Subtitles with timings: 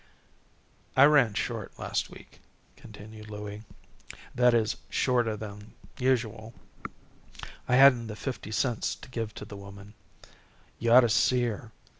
[0.97, 2.41] "I ran short last week,"
[2.75, 3.61] continued Louie.
[4.33, 6.55] "That is, shorter than usual.
[7.67, 9.93] I hadn't the fifty cents to give to the woman.
[10.79, 11.71] You ought to see her!